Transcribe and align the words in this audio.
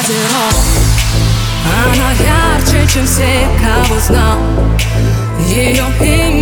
озеро 0.00 0.46
Она 1.84 2.10
ярче, 2.12 2.86
чем 2.92 3.06
все, 3.06 3.46
кого 3.60 4.00
знал. 4.00 4.38
Ее 5.48 5.84
имя 6.00 6.39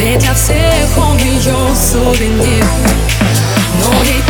Ведь 0.00 0.20
для 0.20 0.32
всех 0.32 0.96
он 0.96 1.18
ее 1.18 1.74
сувенир. 1.74 2.64
Но 3.80 3.92
ведь 4.02 4.29